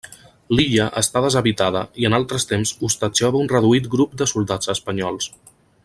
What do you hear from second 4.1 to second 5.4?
de soldats espanyols.